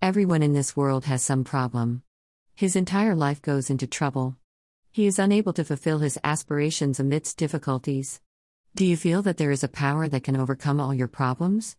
Everyone 0.00 0.44
in 0.44 0.52
this 0.52 0.76
world 0.76 1.06
has 1.06 1.24
some 1.24 1.42
problem. 1.42 2.02
His 2.54 2.76
entire 2.76 3.16
life 3.16 3.42
goes 3.42 3.68
into 3.68 3.88
trouble. 3.88 4.36
He 4.92 5.06
is 5.06 5.18
unable 5.18 5.52
to 5.54 5.64
fulfill 5.64 5.98
his 5.98 6.16
aspirations 6.22 7.00
amidst 7.00 7.36
difficulties. 7.36 8.20
Do 8.76 8.86
you 8.86 8.96
feel 8.96 9.22
that 9.22 9.38
there 9.38 9.50
is 9.50 9.64
a 9.64 9.68
power 9.68 10.06
that 10.06 10.22
can 10.22 10.36
overcome 10.36 10.78
all 10.78 10.94
your 10.94 11.08
problems? 11.08 11.76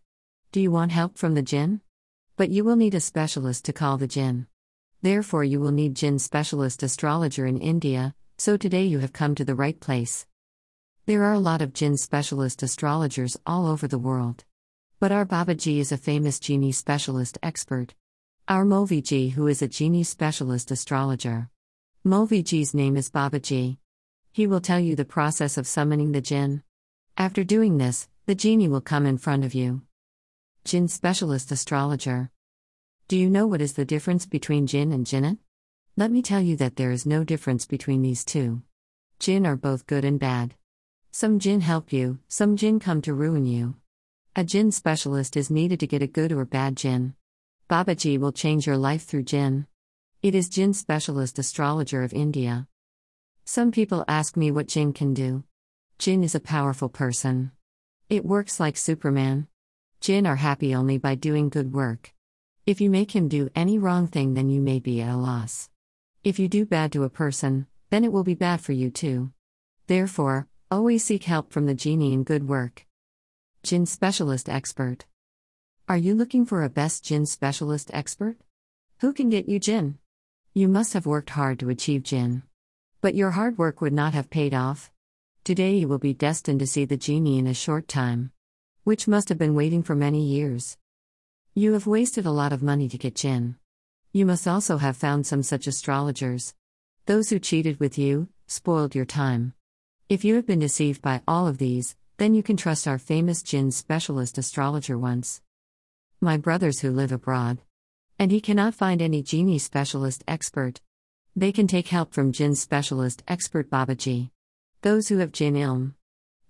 Do 0.52 0.60
you 0.60 0.70
want 0.70 0.92
help 0.92 1.16
from 1.16 1.34
the 1.34 1.40
jinn? 1.40 1.80
But 2.36 2.50
you 2.50 2.62
will 2.62 2.76
need 2.76 2.94
a 2.94 3.00
specialist 3.00 3.64
to 3.64 3.72
call 3.72 3.96
the 3.96 4.06
jinn. 4.06 4.46
Therefore, 5.00 5.42
you 5.42 5.58
will 5.58 5.72
need 5.72 5.96
jinn 5.96 6.18
specialist 6.18 6.82
astrologer 6.82 7.46
in 7.46 7.56
India, 7.56 8.14
so 8.36 8.58
today 8.58 8.84
you 8.84 8.98
have 8.98 9.14
come 9.14 9.34
to 9.36 9.46
the 9.46 9.54
right 9.54 9.80
place. 9.80 10.26
There 11.06 11.24
are 11.24 11.32
a 11.32 11.38
lot 11.38 11.62
of 11.62 11.72
jinn 11.72 11.96
specialist 11.96 12.62
astrologers 12.62 13.38
all 13.46 13.66
over 13.66 13.88
the 13.88 13.98
world. 13.98 14.44
But 14.98 15.10
our 15.10 15.24
Babaji 15.24 15.78
is 15.78 15.90
a 15.90 15.96
famous 15.96 16.38
genie 16.38 16.72
specialist 16.72 17.38
expert. 17.42 17.94
Our 18.50 18.64
Molviji, 18.64 19.30
who 19.30 19.46
is 19.46 19.62
a 19.62 19.68
genie 19.68 20.02
specialist 20.02 20.72
astrologer. 20.72 21.48
Molviji's 22.04 22.74
name 22.74 22.96
is 22.96 23.08
Babaji. 23.08 23.76
He 24.32 24.48
will 24.48 24.60
tell 24.60 24.80
you 24.80 24.96
the 24.96 25.04
process 25.04 25.56
of 25.56 25.68
summoning 25.68 26.10
the 26.10 26.20
jinn. 26.20 26.64
After 27.16 27.44
doing 27.44 27.78
this, 27.78 28.08
the 28.26 28.34
genie 28.34 28.66
will 28.66 28.80
come 28.80 29.06
in 29.06 29.18
front 29.18 29.44
of 29.44 29.54
you. 29.54 29.82
Jinn 30.64 30.88
specialist 30.88 31.52
astrologer. 31.52 32.32
Do 33.06 33.16
you 33.16 33.30
know 33.30 33.46
what 33.46 33.60
is 33.60 33.74
the 33.74 33.84
difference 33.84 34.26
between 34.26 34.66
jinn 34.66 34.90
and 34.90 35.06
jinnat? 35.06 35.38
Let 35.96 36.10
me 36.10 36.20
tell 36.20 36.40
you 36.40 36.56
that 36.56 36.74
there 36.74 36.90
is 36.90 37.06
no 37.06 37.22
difference 37.22 37.66
between 37.66 38.02
these 38.02 38.24
two. 38.24 38.62
Jinn 39.20 39.46
are 39.46 39.54
both 39.54 39.86
good 39.86 40.04
and 40.04 40.18
bad. 40.18 40.56
Some 41.12 41.38
jinn 41.38 41.60
help 41.60 41.92
you, 41.92 42.18
some 42.26 42.56
jinn 42.56 42.80
come 42.80 43.00
to 43.02 43.14
ruin 43.14 43.46
you. 43.46 43.76
A 44.34 44.42
jinn 44.42 44.72
specialist 44.72 45.36
is 45.36 45.50
needed 45.50 45.78
to 45.78 45.86
get 45.86 46.02
a 46.02 46.08
good 46.08 46.32
or 46.32 46.44
bad 46.44 46.74
jinn. 46.76 47.14
Babaji 47.70 48.18
will 48.18 48.32
change 48.32 48.66
your 48.66 48.76
life 48.76 49.04
through 49.04 49.22
jinn. 49.22 49.64
It 50.24 50.34
is 50.34 50.48
jinn 50.48 50.74
specialist 50.74 51.38
astrologer 51.38 52.02
of 52.02 52.12
India. 52.12 52.66
Some 53.44 53.70
people 53.70 54.04
ask 54.08 54.36
me 54.36 54.50
what 54.50 54.66
jinn 54.66 54.92
can 54.92 55.14
do. 55.14 55.44
Jinn 55.96 56.24
is 56.24 56.34
a 56.34 56.40
powerful 56.40 56.88
person. 56.88 57.52
It 58.08 58.24
works 58.24 58.58
like 58.58 58.76
Superman. 58.76 59.46
Jinn 60.00 60.26
are 60.26 60.34
happy 60.34 60.74
only 60.74 60.98
by 60.98 61.14
doing 61.14 61.48
good 61.48 61.72
work. 61.72 62.12
If 62.66 62.80
you 62.80 62.90
make 62.90 63.14
him 63.14 63.28
do 63.28 63.50
any 63.54 63.78
wrong 63.78 64.08
thing, 64.08 64.34
then 64.34 64.50
you 64.50 64.60
may 64.60 64.80
be 64.80 65.00
at 65.00 65.14
a 65.14 65.16
loss. 65.16 65.70
If 66.24 66.40
you 66.40 66.48
do 66.48 66.66
bad 66.66 66.90
to 66.94 67.04
a 67.04 67.08
person, 67.08 67.68
then 67.90 68.02
it 68.02 68.10
will 68.10 68.24
be 68.24 68.34
bad 68.34 68.60
for 68.60 68.72
you 68.72 68.90
too. 68.90 69.30
Therefore, 69.86 70.48
always 70.72 71.04
seek 71.04 71.22
help 71.22 71.52
from 71.52 71.66
the 71.66 71.74
genie 71.74 72.14
in 72.14 72.24
good 72.24 72.48
work. 72.48 72.84
Jinn 73.62 73.86
Specialist 73.86 74.48
Expert 74.48 75.06
are 75.90 75.98
you 75.98 76.14
looking 76.14 76.46
for 76.46 76.62
a 76.62 76.70
best 76.70 77.02
jinn 77.02 77.26
specialist 77.26 77.90
expert? 77.92 78.36
Who 79.00 79.12
can 79.12 79.28
get 79.28 79.48
you 79.48 79.58
jinn? 79.58 79.98
You 80.54 80.68
must 80.68 80.92
have 80.92 81.04
worked 81.04 81.30
hard 81.30 81.58
to 81.58 81.68
achieve 81.68 82.04
jinn. 82.04 82.44
But 83.00 83.16
your 83.16 83.32
hard 83.32 83.58
work 83.58 83.80
would 83.80 83.92
not 83.92 84.14
have 84.14 84.30
paid 84.30 84.54
off. 84.54 84.92
Today 85.42 85.78
you 85.78 85.88
will 85.88 85.98
be 85.98 86.14
destined 86.14 86.60
to 86.60 86.66
see 86.68 86.84
the 86.84 86.96
genie 86.96 87.40
in 87.40 87.48
a 87.48 87.54
short 87.54 87.88
time. 87.88 88.30
Which 88.84 89.08
must 89.08 89.30
have 89.30 89.38
been 89.38 89.56
waiting 89.56 89.82
for 89.82 89.96
many 89.96 90.22
years. 90.22 90.78
You 91.56 91.72
have 91.72 91.88
wasted 91.88 92.24
a 92.24 92.30
lot 92.30 92.52
of 92.52 92.62
money 92.62 92.88
to 92.88 92.96
get 92.96 93.16
jinn. 93.16 93.56
You 94.12 94.26
must 94.26 94.46
also 94.46 94.76
have 94.76 94.96
found 94.96 95.26
some 95.26 95.42
such 95.42 95.66
astrologers. 95.66 96.54
Those 97.06 97.30
who 97.30 97.40
cheated 97.40 97.80
with 97.80 97.98
you, 97.98 98.28
spoiled 98.46 98.94
your 98.94 99.06
time. 99.06 99.54
If 100.08 100.24
you 100.24 100.36
have 100.36 100.46
been 100.46 100.60
deceived 100.60 101.02
by 101.02 101.22
all 101.26 101.48
of 101.48 101.58
these, 101.58 101.96
then 102.18 102.36
you 102.36 102.44
can 102.44 102.56
trust 102.56 102.86
our 102.86 102.96
famous 102.96 103.42
jinn 103.42 103.72
specialist 103.72 104.38
astrologer 104.38 104.96
once 104.96 105.42
my 106.22 106.36
brothers 106.36 106.80
who 106.80 106.90
live 106.90 107.12
abroad. 107.12 107.58
And 108.18 108.30
he 108.30 108.42
cannot 108.42 108.74
find 108.74 109.00
any 109.00 109.22
genie 109.22 109.58
specialist 109.58 110.22
expert. 110.28 110.82
They 111.34 111.50
can 111.50 111.66
take 111.66 111.88
help 111.88 112.12
from 112.12 112.32
jinn 112.32 112.54
specialist 112.54 113.22
expert 113.26 113.70
Babaji. 113.70 114.30
Those 114.82 115.08
who 115.08 115.18
have 115.18 115.32
jinn 115.32 115.54
ilm. 115.54 115.94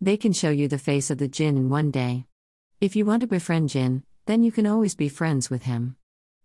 They 0.01 0.17
can 0.17 0.33
show 0.33 0.51
you 0.51 0.67
the 0.67 0.79
face 0.79 1.11
of 1.11 1.19
the 1.19 1.29
jinn 1.29 1.57
in 1.57 1.69
one 1.69 1.93
day. 1.93 2.27
If 2.81 2.97
you 2.97 3.05
want 3.05 3.21
to 3.21 3.29
befriend 3.29 3.69
jinn, 3.69 4.03
then 4.27 4.43
you 4.43 4.51
can 4.51 4.67
always 4.67 4.97
be 4.97 5.09
friends 5.09 5.51
with 5.51 5.63
him. 5.63 5.97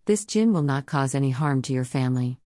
This 0.05 0.25
jinn 0.25 0.53
will 0.53 0.61
not 0.61 0.85
cause 0.85 1.15
any 1.15 1.31
harm 1.31 1.63
to 1.63 1.73
your 1.73 1.85
family. 1.85 2.39